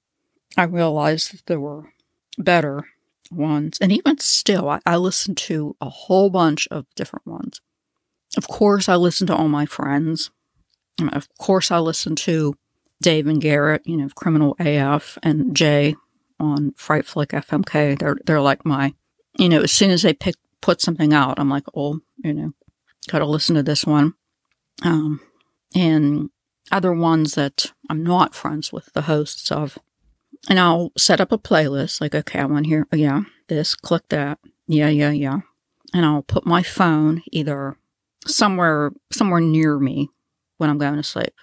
I 0.57 0.65
realized 0.65 1.33
that 1.33 1.47
there 1.47 1.61
were 1.61 1.93
better 2.39 2.85
ones. 3.31 3.79
And 3.81 3.93
even 3.93 4.19
still, 4.19 4.69
I, 4.69 4.81
I 4.87 4.97
listened 4.97 5.37
to 5.39 5.77
a 5.81 5.89
whole 5.89 6.31
bunch 6.31 6.69
of 6.71 6.87
different 6.95 7.27
ones. 7.27 7.61
Of 8.37 8.47
course, 8.49 8.89
I 8.89 8.97
listened 8.97 9.29
to 9.29 9.37
all 9.37 9.49
my 9.49 9.67
friends 9.67 10.31
Of 11.13 11.29
course, 11.39 11.71
I 11.71 11.79
listen 11.79 12.17
to 12.17 12.57
Dave 13.01 13.27
and 13.27 13.41
Garrett, 13.41 13.83
you 13.87 13.97
know, 13.97 14.09
Criminal 14.15 14.57
AF, 14.59 15.19
and 15.23 15.55
Jay 15.55 15.97
on 16.41 16.73
Fright 16.77 17.07
Flick 17.07 17.31
FMK. 17.31 17.99
They're 17.99 18.17
they're 18.27 18.41
like 18.41 18.65
my, 18.65 18.95
you 19.39 19.49
know, 19.49 19.63
as 19.63 19.73
soon 19.73 19.91
as 19.91 20.03
they 20.03 20.13
pick 20.13 20.35
put 20.61 20.81
something 20.81 21.13
out, 21.13 21.39
I'm 21.39 21.51
like, 21.51 21.65
oh, 21.75 22.01
you 22.19 22.35
know, 22.35 22.53
gotta 23.11 23.27
listen 23.27 23.57
to 23.57 23.63
this 23.63 23.85
one. 23.87 24.15
Um, 24.83 25.21
and 25.75 26.31
other 26.71 26.93
ones 26.93 27.35
that 27.35 27.73
I'm 27.89 28.05
not 28.05 28.35
friends 28.35 28.73
with 28.73 28.93
the 28.93 29.03
hosts 29.03 29.51
of. 29.51 29.79
And 30.49 30.59
I'll 30.59 30.93
set 30.97 31.21
up 31.21 31.33
a 31.33 31.39
playlist, 31.39 32.01
like, 32.01 32.15
okay, 32.15 32.39
I 32.39 32.45
want 32.45 32.65
to 32.65 32.69
hear, 32.69 32.87
oh, 32.93 32.97
yeah, 32.97 33.23
this, 33.49 33.75
click 33.75 34.09
that. 34.11 34.39
Yeah, 34.67 34.89
yeah, 34.89 35.11
yeah. 35.11 35.41
And 35.93 36.07
I'll 36.07 36.23
put 36.23 36.47
my 36.47 36.63
phone 36.63 37.23
either 37.33 37.77
somewhere, 38.27 38.93
somewhere 39.11 39.41
near 39.41 39.79
me 39.79 40.11
when 40.59 40.71
I'm 40.71 40.79
going 40.79 40.97
to 40.97 41.03
sleep. 41.03 41.35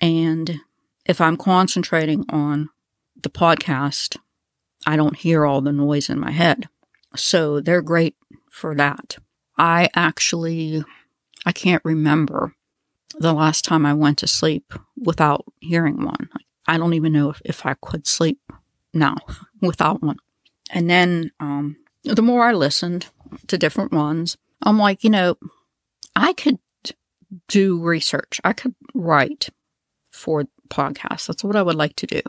And 0.00 0.60
if 1.06 1.20
I'm 1.20 1.36
concentrating 1.36 2.24
on 2.28 2.68
the 3.20 3.30
podcast, 3.30 4.16
I 4.86 4.96
don't 4.96 5.16
hear 5.16 5.44
all 5.44 5.60
the 5.60 5.72
noise 5.72 6.08
in 6.08 6.20
my 6.20 6.30
head. 6.30 6.68
So 7.16 7.60
they're 7.60 7.82
great 7.82 8.14
for 8.56 8.74
that. 8.74 9.18
I 9.58 9.90
actually, 9.94 10.82
I 11.44 11.52
can't 11.52 11.82
remember 11.84 12.54
the 13.18 13.34
last 13.34 13.66
time 13.66 13.84
I 13.84 13.92
went 13.92 14.18
to 14.18 14.26
sleep 14.26 14.72
without 14.96 15.44
hearing 15.60 16.02
one. 16.02 16.30
I 16.66 16.78
don't 16.78 16.94
even 16.94 17.12
know 17.12 17.28
if, 17.30 17.42
if 17.44 17.66
I 17.66 17.74
could 17.82 18.06
sleep 18.06 18.40
now 18.94 19.16
without 19.60 20.02
one. 20.02 20.16
And 20.70 20.88
then 20.88 21.32
um, 21.38 21.76
the 22.02 22.22
more 22.22 22.44
I 22.44 22.54
listened 22.54 23.06
to 23.48 23.58
different 23.58 23.92
ones, 23.92 24.38
I'm 24.62 24.78
like, 24.78 25.04
you 25.04 25.10
know, 25.10 25.36
I 26.16 26.32
could 26.32 26.58
do 27.48 27.78
research. 27.82 28.40
I 28.42 28.54
could 28.54 28.74
write 28.94 29.50
for 30.10 30.44
podcasts. 30.68 31.26
That's 31.26 31.44
what 31.44 31.56
I 31.56 31.62
would 31.62 31.76
like 31.76 31.96
to 31.96 32.06
do. 32.06 32.22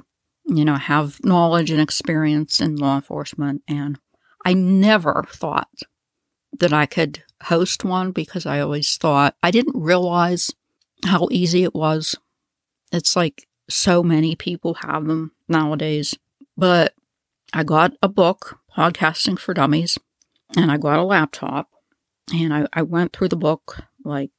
You 0.45 0.65
know, 0.65 0.75
have 0.75 1.23
knowledge 1.23 1.71
and 1.71 1.81
experience 1.81 2.59
in 2.59 2.75
law 2.75 2.97
enforcement. 2.97 3.63
And 3.67 3.97
I 4.45 4.53
never 4.53 5.23
thought 5.29 5.69
that 6.59 6.73
I 6.73 6.85
could 6.85 7.23
host 7.43 7.83
one 7.83 8.11
because 8.11 8.45
I 8.45 8.59
always 8.59 8.97
thought 8.97 9.35
I 9.43 9.51
didn't 9.51 9.81
realize 9.81 10.51
how 11.05 11.27
easy 11.31 11.63
it 11.63 11.75
was. 11.75 12.15
It's 12.91 13.15
like 13.15 13.47
so 13.69 14.01
many 14.01 14.35
people 14.35 14.75
have 14.75 15.05
them 15.05 15.31
nowadays. 15.47 16.15
But 16.55 16.93
I 17.53 17.63
got 17.63 17.93
a 18.01 18.09
book, 18.09 18.59
Podcasting 18.75 19.39
for 19.39 19.53
Dummies, 19.53 19.97
and 20.55 20.71
I 20.71 20.77
got 20.77 20.99
a 20.99 21.03
laptop, 21.03 21.69
and 22.33 22.53
I, 22.53 22.67
I 22.73 22.81
went 22.81 23.13
through 23.13 23.29
the 23.29 23.35
book 23.35 23.77
like 24.03 24.31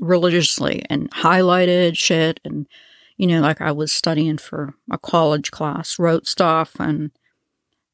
religiously 0.00 0.84
and 0.90 1.10
highlighted 1.10 1.96
shit 1.96 2.40
and 2.44 2.66
you 3.18 3.26
know 3.26 3.40
like 3.40 3.60
I 3.60 3.72
was 3.72 3.92
studying 3.92 4.38
for 4.38 4.74
a 4.90 4.98
college 4.98 5.50
class, 5.50 5.98
wrote 5.98 6.26
stuff 6.26 6.76
and 6.80 7.10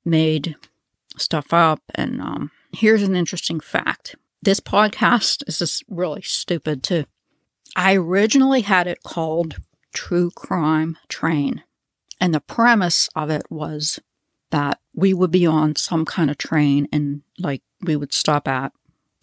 made 0.04 0.56
stuff 1.16 1.52
up 1.52 1.82
and 1.94 2.20
um 2.20 2.50
here's 2.72 3.02
an 3.02 3.16
interesting 3.16 3.60
fact. 3.60 4.16
This 4.42 4.60
podcast 4.60 5.42
is 5.46 5.58
just 5.58 5.84
really 5.88 6.22
stupid 6.22 6.82
too. 6.82 7.04
I 7.76 7.96
originally 7.96 8.62
had 8.62 8.86
it 8.86 9.02
called 9.02 9.56
True 9.92 10.30
Crime 10.30 10.96
Train. 11.08 11.62
And 12.20 12.34
the 12.34 12.40
premise 12.40 13.08
of 13.14 13.30
it 13.30 13.50
was 13.50 14.00
that 14.50 14.80
we 14.94 15.14
would 15.14 15.30
be 15.30 15.46
on 15.46 15.76
some 15.76 16.04
kind 16.04 16.30
of 16.30 16.38
train 16.38 16.88
and 16.92 17.22
like 17.38 17.62
we 17.82 17.96
would 17.96 18.12
stop 18.12 18.48
at, 18.48 18.72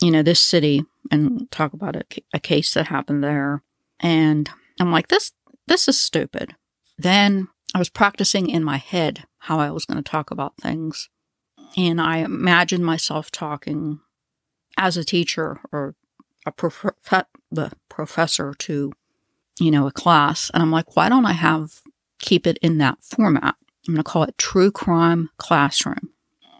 you 0.01 0.11
know, 0.11 0.21
this 0.21 0.39
city 0.39 0.85
and 1.11 1.49
talk 1.51 1.73
about 1.73 1.95
a, 1.95 2.03
a 2.33 2.39
case 2.39 2.73
that 2.73 2.87
happened 2.87 3.23
there. 3.23 3.63
And 3.99 4.49
I'm 4.79 4.91
like, 4.91 5.07
this, 5.07 5.31
this 5.67 5.87
is 5.87 5.99
stupid. 5.99 6.55
Then 6.97 7.47
I 7.73 7.79
was 7.79 7.89
practicing 7.89 8.49
in 8.49 8.63
my 8.63 8.77
head 8.77 9.25
how 9.39 9.59
I 9.59 9.71
was 9.71 9.85
going 9.85 10.01
to 10.01 10.09
talk 10.09 10.31
about 10.31 10.57
things. 10.57 11.09
And 11.77 12.01
I 12.01 12.17
imagine 12.17 12.83
myself 12.83 13.31
talking 13.31 13.99
as 14.77 14.97
a 14.97 15.03
teacher 15.03 15.59
or 15.71 15.95
a 16.45 16.51
prof- 16.51 16.95
the 17.51 17.71
professor 17.89 18.53
to, 18.59 18.93
you 19.59 19.71
know, 19.71 19.87
a 19.87 19.91
class. 19.91 20.49
And 20.53 20.61
I'm 20.61 20.71
like, 20.71 20.95
why 20.95 21.09
don't 21.09 21.25
I 21.25 21.33
have 21.33 21.81
keep 22.19 22.47
it 22.47 22.57
in 22.61 22.77
that 22.77 23.03
format? 23.03 23.55
I'm 23.87 23.93
going 23.93 24.03
to 24.03 24.09
call 24.09 24.23
it 24.23 24.37
True 24.37 24.71
Crime 24.71 25.29
Classroom. 25.37 26.09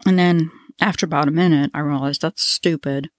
And 0.06 0.18
then 0.18 0.50
after 0.80 1.06
about 1.06 1.28
a 1.28 1.32
minute, 1.32 1.70
I 1.74 1.80
realized 1.80 2.22
that's 2.22 2.42
stupid. 2.42 3.10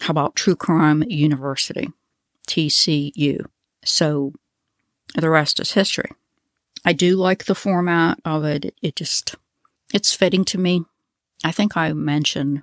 How 0.00 0.10
about 0.10 0.36
True 0.36 0.56
Crime 0.56 1.02
University, 1.08 1.88
TCU? 2.46 3.46
So 3.84 4.32
the 5.14 5.30
rest 5.30 5.60
is 5.60 5.72
history. 5.72 6.10
I 6.84 6.92
do 6.92 7.16
like 7.16 7.44
the 7.44 7.54
format 7.54 8.20
of 8.24 8.44
it. 8.44 8.64
It, 8.66 8.74
it 8.82 8.96
just, 8.96 9.36
it's 9.94 10.14
fitting 10.14 10.44
to 10.46 10.58
me. 10.58 10.84
I 11.44 11.52
think 11.52 11.76
I 11.76 11.92
mentioned 11.92 12.62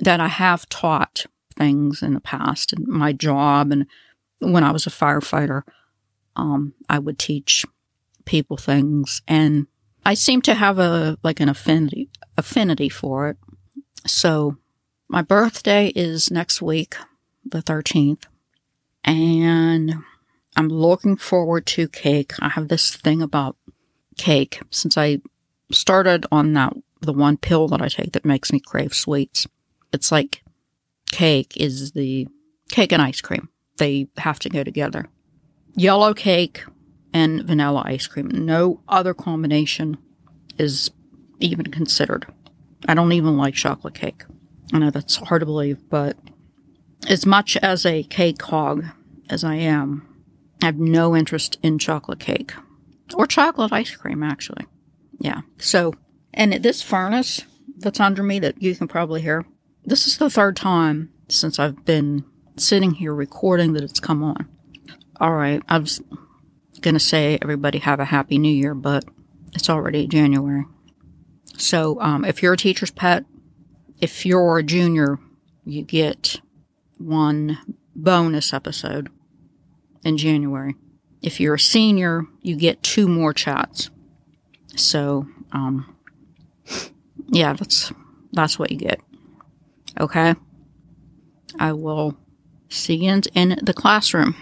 that 0.00 0.20
I 0.20 0.28
have 0.28 0.68
taught 0.68 1.26
things 1.56 2.02
in 2.02 2.14
the 2.14 2.20
past 2.20 2.72
and 2.72 2.86
my 2.86 3.12
job 3.12 3.72
and 3.72 3.86
when 4.38 4.64
I 4.64 4.72
was 4.72 4.86
a 4.86 4.90
firefighter, 4.90 5.62
um, 6.34 6.74
I 6.88 6.98
would 6.98 7.18
teach 7.18 7.64
people 8.24 8.56
things 8.56 9.22
and 9.28 9.66
I 10.04 10.14
seem 10.14 10.42
to 10.42 10.54
have 10.54 10.78
a 10.78 11.18
like 11.22 11.40
an 11.40 11.48
affinity 11.48 12.08
affinity 12.36 12.88
for 12.88 13.28
it. 13.28 13.36
So 14.06 14.56
my 15.08 15.22
birthday 15.22 15.88
is 15.88 16.30
next 16.30 16.60
week, 16.60 16.96
the 17.44 17.62
13th, 17.62 18.24
and 19.04 19.94
I'm 20.56 20.68
looking 20.68 21.16
forward 21.16 21.66
to 21.66 21.88
cake. 21.88 22.32
I 22.40 22.48
have 22.48 22.68
this 22.68 22.96
thing 22.96 23.22
about 23.22 23.56
cake 24.16 24.60
since 24.70 24.96
I 24.98 25.20
started 25.70 26.26
on 26.32 26.52
that 26.54 26.74
the 27.02 27.12
one 27.12 27.36
pill 27.36 27.68
that 27.68 27.82
I 27.82 27.88
take 27.88 28.12
that 28.12 28.24
makes 28.24 28.52
me 28.52 28.60
crave 28.60 28.94
sweets. 28.94 29.46
It's 29.92 30.10
like 30.10 30.42
cake 31.10 31.56
is 31.56 31.92
the 31.92 32.26
cake 32.70 32.92
and 32.92 33.02
ice 33.02 33.20
cream. 33.20 33.48
They 33.76 34.08
have 34.18 34.38
to 34.40 34.48
go 34.48 34.64
together. 34.64 35.06
Yellow 35.74 36.14
cake 36.14 36.64
and 37.12 37.42
vanilla 37.44 37.82
ice 37.84 38.06
cream. 38.06 38.28
No 38.28 38.80
other 38.88 39.14
combination 39.14 39.98
is 40.58 40.90
even 41.40 41.66
considered. 41.66 42.26
I 42.88 42.94
don't 42.94 43.12
even 43.12 43.36
like 43.36 43.54
chocolate 43.54 43.94
cake. 43.94 44.24
I 44.72 44.78
know 44.78 44.90
that's 44.90 45.16
hard 45.16 45.40
to 45.40 45.46
believe, 45.46 45.78
but 45.90 46.16
as 47.08 47.26
much 47.26 47.56
as 47.58 47.84
a 47.84 48.04
cake 48.04 48.40
hog 48.42 48.84
as 49.28 49.44
I 49.44 49.56
am, 49.56 50.06
I 50.62 50.66
have 50.66 50.78
no 50.78 51.16
interest 51.16 51.58
in 51.62 51.78
chocolate 51.78 52.20
cake 52.20 52.52
or 53.14 53.26
chocolate 53.26 53.72
ice 53.72 53.94
cream, 53.94 54.22
actually. 54.22 54.66
Yeah. 55.18 55.42
So, 55.58 55.94
and 56.34 56.52
this 56.54 56.82
furnace 56.82 57.42
that's 57.78 58.00
under 58.00 58.22
me 58.22 58.38
that 58.38 58.62
you 58.62 58.74
can 58.74 58.88
probably 58.88 59.20
hear, 59.20 59.44
this 59.84 60.06
is 60.06 60.18
the 60.18 60.30
third 60.30 60.56
time 60.56 61.12
since 61.28 61.58
I've 61.58 61.84
been 61.84 62.24
sitting 62.56 62.92
here 62.92 63.14
recording 63.14 63.72
that 63.72 63.82
it's 63.82 64.00
come 64.00 64.22
on. 64.22 64.48
All 65.20 65.32
right, 65.32 65.62
I 65.68 65.78
was 65.78 66.02
going 66.80 66.94
to 66.94 67.00
say 67.00 67.38
everybody 67.40 67.78
have 67.78 68.00
a 68.00 68.06
happy 68.06 68.38
new 68.38 68.52
year, 68.52 68.74
but 68.74 69.04
it's 69.54 69.70
already 69.70 70.06
January. 70.06 70.64
So 71.56 72.00
um, 72.00 72.24
if 72.24 72.42
you're 72.42 72.54
a 72.54 72.56
teacher's 72.58 72.90
pet, 72.90 73.24
if 74.00 74.26
you're 74.26 74.58
a 74.58 74.62
junior, 74.62 75.18
you 75.64 75.82
get 75.82 76.40
one 76.98 77.58
bonus 77.94 78.52
episode 78.52 79.08
in 80.04 80.16
January. 80.16 80.74
If 81.22 81.38
you're 81.40 81.54
a 81.54 81.60
senior, 81.60 82.24
you 82.40 82.56
get 82.56 82.82
two 82.82 83.06
more 83.06 83.32
chats. 83.32 83.90
So, 84.74 85.28
um, 85.52 85.91
yeah, 87.32 87.54
that's 87.54 87.92
that's 88.32 88.58
what 88.58 88.70
you 88.70 88.78
get. 88.78 89.00
Okay. 89.98 90.34
I 91.58 91.72
will 91.72 92.16
see 92.68 92.94
you 92.94 93.20
in 93.34 93.58
the 93.62 93.74
classroom. 93.74 94.36